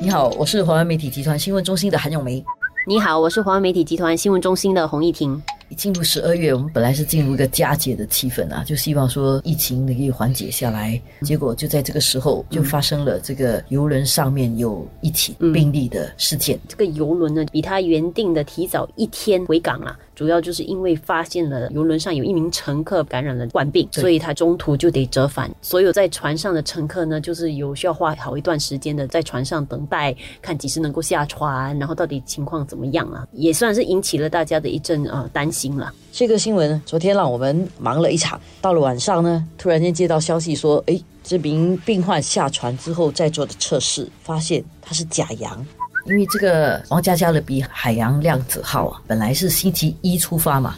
[0.00, 2.44] 你好，我是华为媒体集团新闻中心的韩永梅。
[2.86, 5.40] 你好，我是华为媒体集团新闻中心的洪艺婷。
[5.76, 11.00] 进入十二月，我们本来是进入一个佳节的气氛啊，就希望说疫情可以缓解下来。
[11.22, 16.58] 结果就在这个时候，就发生了这个游轮上面有一起病例的事件。
[16.68, 19.96] 这个游轮呢，比它原定的提早一天回港了。
[20.14, 25.50] 主要就是因为发现了游轮上有一名乘客感染了冠病，所以他中途就得折返。
[25.60, 33.26] 所有在船上的乘客呢，就是有需要花好一段时间的在船上等待，看几时能够下船，然后到底情况怎么样啊？
[33.32, 35.92] 也算是引起了大家的一阵呃担心了。
[36.12, 45.66] 这个新闻昨天让我们忙了一场，到了晚上呢，突然间接到消息说，哎，这名病患下船之后再做的测试，发现他是假阳。
[46.06, 50.76] 因为这个王家加勒比海洋量子号啊，本来是星期一出发嘛，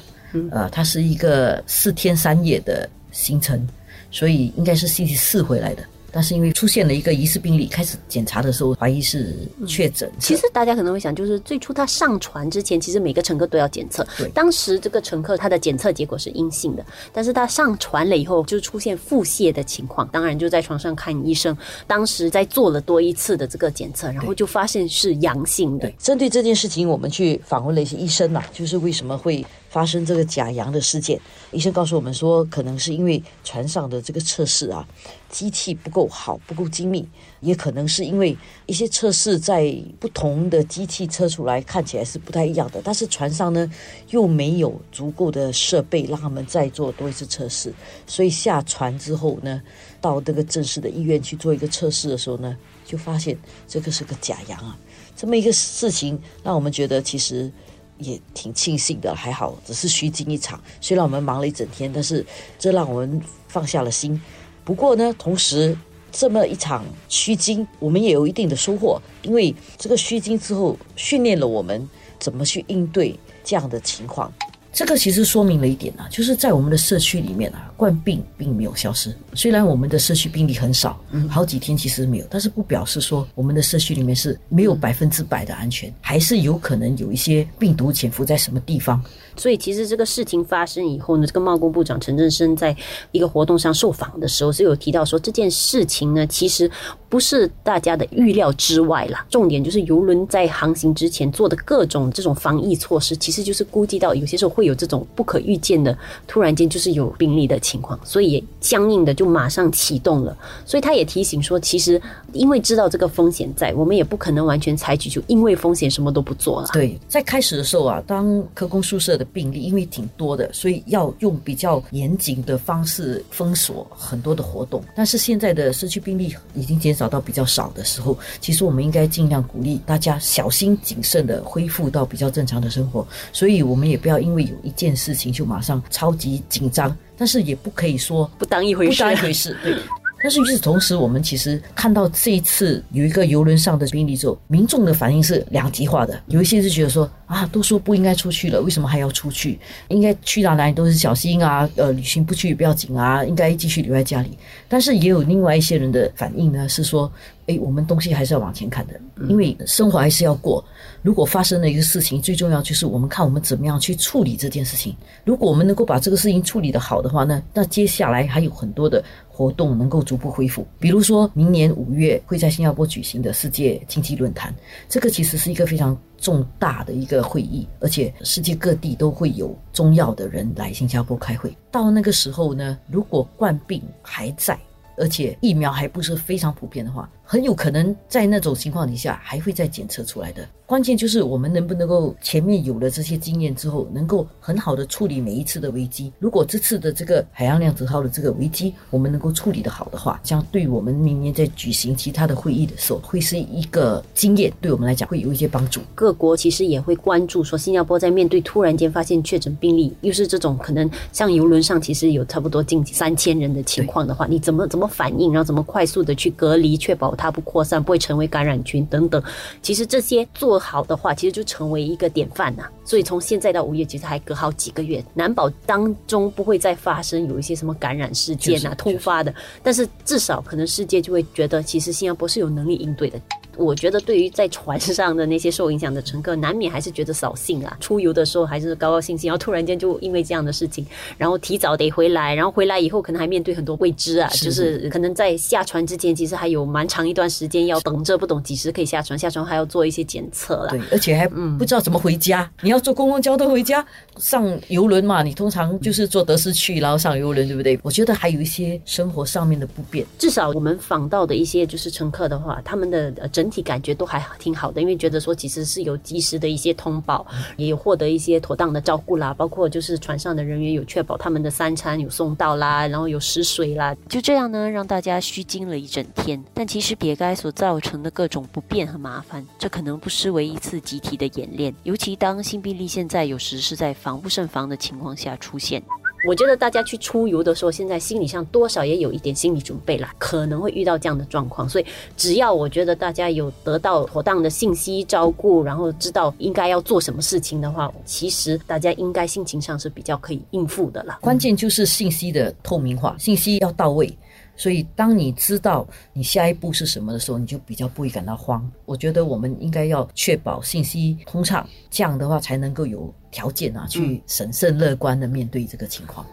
[0.50, 3.66] 呃，它是一个四天三夜的行程，
[4.10, 5.82] 所以应该是星期四回来的。
[6.16, 9.36] 但是因为出现了一个疑似病例，开始检查的时候怀疑是
[9.68, 10.10] 确诊。
[10.18, 14.02] 其实大家可能会想，就是最初他上船之前，其实每个乘客都要检测。
[14.16, 16.82] 对，当时这个乘客他的检测结果是阴性的，
[17.12, 21.54] 但是他上船了以后就出现腹泻的情况，当然就在床上看医生。
[21.86, 25.92] 当时在做了多一次的这个检测，然后就发现是阳性的。
[25.98, 29.44] 针对这件事情，我们去访问了一些医生嘛，就是为什么会。
[29.76, 31.20] 发生这个假阳的事件，
[31.52, 34.88] 医生告诉我们说，可能是因为船上的这个测试啊，
[35.28, 37.06] 机器不够好，不够精密，
[37.40, 43.70] 也可能是因为一些测试在不同的机器测出来看起来是不太一样的，但是船上呢
[44.08, 47.70] 又没有足够的设备让他们再做多一次测试，
[48.06, 49.60] 所以下船之后呢，
[50.00, 54.78] 到这个正式的医院去做一个测试的时候呢，就发现这个是个假阳啊，
[55.14, 57.52] 这么一个事情让我们觉得其实。
[57.98, 60.60] 也挺庆幸的，还好，只是虚惊一场。
[60.80, 62.24] 虽然我们忙了一整天，但是
[62.58, 64.20] 这让我们放下了心。
[64.64, 65.76] 不过呢，同时
[66.10, 71.88] 这么一场虚惊，我们也有一定的收获，因为这个虚惊之后训练了我们
[72.18, 74.32] 怎么去应对这样的情况。
[74.76, 79.10] 这个其实说明了一点啊，就是在我们的社区里面啊，冠病并没有消失。
[79.32, 89.02] 虽然我们的社区病例很少，嗯好几天其实没有，但是不表示说我们的社区里面是没有百分之百的安全，还是有可能有一些病毒潜伏在什么地方。
[89.38, 92.76] 所以其实这个事情发生以后呢，这个贸工部长陈振生在
[93.12, 96.70] 一个活动上受访的时候是有提到说，这件事情呢，其实
[97.08, 99.24] 不是大家的预料之外啦。
[99.30, 105.96] 重点就是游轮在航行之前做的各种这种防疫措施，其实就是估计到有些时候会有这种不可预见的，
[106.26, 110.36] 突然间就是有病例的情况，所以也相应的就马上启动了。
[110.64, 112.00] 所以他也提醒说，其实
[112.32, 116.68] 因为知道这个风险在，我们也不可能完全采取就因为风险什么都不做了。
[116.72, 119.24] 对，在开始的时候啊，当科工宿舍的。
[119.36, 124.82] 病例因为挺多的，所以要用比较严谨的方式封锁很多的活动。
[124.94, 133.06] 但是现在的社区病例已经减少到比较少的时候，其实我们应该尽量鼓励大家小心谨慎的恢复到比较正常的生活。
[133.30, 139.56] 所以我们也不要因为有一件事情就马上超级紧张，但是也不可以说不当一回事，不当一回事。
[139.62, 139.76] 对。
[140.22, 146.18] 但是与此同时，我们其实看到这一次有一个游轮上的病例之后，民众的反应是两极化的。
[146.28, 149.60] 有一些是觉得说啊，都说不应该出去了，为什么还要出去？
[149.88, 154.36] 应该去到哪里都是小心啊，呃，旅行不去不要紧啊，应该继续留在家里。
[154.68, 157.12] 但是也有另外一些人的反应呢，是说，
[157.46, 160.64] 哎，我们东西还是要往前看的，因为生活还是要过。
[161.02, 164.96] 如果发生了一个事情，最重要就是我们看我们怎么样去处理这件事情。
[165.24, 169.02] 如果我们能够把这个事情处理的好的话呢，那接下来还有很多的。
[169.28, 174.54] 活动能够逐步恢复，比如说明年五月会在新加坡举行的世界经济论坛，
[174.88, 181.54] 这个其实是一个非常重大的一个会议，而且世界各地都会有重要的人来新加坡开会。
[181.70, 184.58] 到那个时候呢，如果冠病还在，
[184.96, 190.48] 而且疫苗还不是非常普遍的话，很有可能在那种情况底下还会再检测出来的。
[190.64, 196.12] 关键就是我们能不能够前面有了这些经验之后，能够很好的处理每一次的危机。
[196.18, 205.80] 如果这次的这个海洋量子号的这个危机，我们能够处理的好的话，将对我们明年在举行其他的会议的时候，会是一个经验，对我们来讲会有一些帮助。
[205.94, 219.22] 各国其实也会关注，说新加坡在面对突然间发现确诊病例，又是这种可能像游轮上其实有差不多近三千人的情况的话，你怎么怎么反应，然后怎么快速的去隔离，确保它不扩散，不会成为感染群等等。
[219.62, 220.56] 其实这些做。
[220.66, 222.64] 好的话，其实就成为一个典范呐。
[222.84, 229.32] 所以从现在到五月，其实还隔好几个月，难保当中不会再发生有一些什么感染事件啊突发的。
[229.62, 233.20] 但是至少可能世界就会觉得，其实新加坡是有能力应对的。
[233.56, 237.76] 我觉得对于在船上的那些受影响的乘客，难免还是觉得扫兴啊。
[237.80, 240.84] 出游的时候还是高高兴兴，然后突然间就因为这样的事情，
[241.18, 250.68] 然后提早得回来，然后回来以后可能还面对很多未知啊，就是可能在下船之前，其实还有蛮长一段时间要等着，不懂几时可以下船，下船还要做一些检测了。
[250.70, 252.50] 对，而且还不知道怎么回家。
[252.62, 253.84] 你要坐公共交通回家，
[254.18, 255.22] 上游轮嘛？
[255.22, 257.78] 你通常就是坐德士去，然后上游轮，对不对？
[257.82, 260.06] 我觉得还有一些生活上面的不便。
[260.18, 267.26] 至少我们访到的一些就是乘客的话，他们的整体感觉都还挺好的，因为觉得说其实是有及时的一些通报，
[267.56, 276.42] 也有获得一些妥当的照顾啦，包括就是船上的人员有确保他们的三餐有送到啦，然后有食水啦，就这样呢，让大家虚惊了一整天。
[276.54, 285.82] 但其实别该所造成的各种不便和麻烦，这可能不失为一次集体的演练，尤其当新病例现在有时是在防不胜防的情况下出现。
[286.26, 291.68] 我觉得大家去出游的时候，现在心理上多少也有一点心理准备啦，可能会遇到这样的状况。
[291.68, 291.86] 所以，
[292.16, 301.18] 只要我觉得大家有得到妥当的信息照顾，然后知道应该要做什么事情的话，其实大家应该心情上是比较可以应付的啦。
[301.20, 304.12] 关键就是信息的透明化，信息要到位。
[304.56, 308.70] 所以，当你知道你下一步是什么的时候，你就比较不会感到慌。
[308.84, 316.26] 我觉得我们应该要确保信息通畅，这样的话才能够有条件啊，去审慎乐观的面对这个情况。